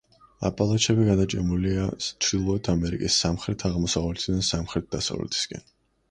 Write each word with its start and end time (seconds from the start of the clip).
აპალაჩები 0.47 1.03
გადაჭიმულია 1.07 1.83
ჩრდილოეთ 2.05 2.69
ამერიკის 2.73 3.17
სამხრეთ-აღმოსავლეთიდან 3.25 4.41
სამხრეთ-დასავლეთისაკენ. 4.49 5.63